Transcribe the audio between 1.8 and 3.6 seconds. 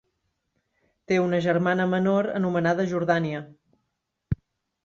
menor anomenada Jordània.